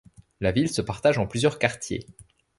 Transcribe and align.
La 0.39 0.51
ville 0.51 0.67
se 0.71 0.81
partage 0.81 1.19
en 1.19 1.27
plusieurs 1.27 1.59
quartiers. 1.59 2.07